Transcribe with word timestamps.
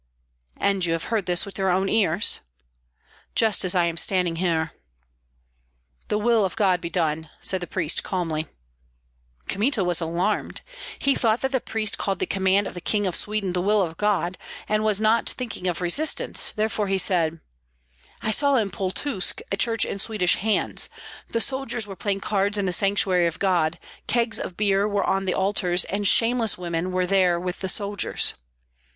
"And 0.57 0.83
you 0.83 0.93
have 0.93 1.03
heard 1.13 1.27
this 1.27 1.45
with 1.45 1.59
your 1.59 1.69
own 1.69 1.87
ears?" 1.87 2.39
"Just 3.35 3.63
as 3.63 3.75
I 3.75 3.85
am 3.85 3.97
standing 3.97 4.37
here." 4.37 4.71
"The 6.07 6.17
will 6.17 6.43
of 6.43 6.55
God 6.55 6.81
be 6.81 6.89
done!" 6.89 7.29
said 7.39 7.61
the 7.61 7.67
priest, 7.67 8.01
calmly. 8.01 8.47
Kmita 9.47 9.83
was 9.83 10.01
alarmed. 10.01 10.61
He 10.97 11.13
thought 11.13 11.41
that 11.41 11.51
the 11.51 11.61
priest 11.61 11.99
called 11.99 12.17
the 12.17 12.25
command 12.25 12.65
of 12.65 12.73
the 12.73 12.81
King 12.81 13.05
of 13.05 13.15
Sweden 13.15 13.53
the 13.53 13.61
will 13.61 13.79
of 13.83 13.95
God 13.95 14.39
and 14.67 14.83
was 14.83 14.99
not 14.99 15.29
thinking 15.29 15.67
of 15.67 15.81
resistance; 15.81 16.49
therefore 16.49 16.87
he 16.87 16.97
said, 16.97 17.39
"I 18.23 18.31
saw 18.31 18.55
in 18.55 18.71
Pultusk 18.71 19.39
a 19.51 19.55
church 19.55 19.85
in 19.85 19.99
Swedish 19.99 20.35
hands, 20.37 20.89
the 21.29 21.39
soldiers 21.41 21.85
were 21.85 21.95
playing 21.95 22.21
cards 22.21 22.57
in 22.57 22.65
the 22.65 22.73
sanctuary 22.73 23.27
of 23.27 23.37
God, 23.37 23.77
kegs 24.07 24.39
of 24.39 24.57
beer 24.57 24.87
were 24.87 25.05
on 25.05 25.25
the 25.25 25.35
altars, 25.35 25.85
and 25.85 26.07
shameless 26.07 26.57
women 26.57 26.91
were 26.91 27.05
there 27.05 27.39
with 27.39 27.59
the 27.59 27.69
soldiers." 27.69 28.33